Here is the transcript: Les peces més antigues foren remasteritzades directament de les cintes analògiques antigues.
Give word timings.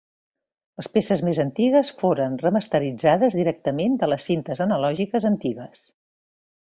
Les 0.79 0.87
peces 0.95 1.19
més 1.27 1.41
antigues 1.43 1.91
foren 1.99 2.39
remasteritzades 2.45 3.37
directament 3.41 4.01
de 4.05 4.11
les 4.13 4.27
cintes 4.31 4.65
analògiques 4.67 5.29
antigues. 5.33 5.85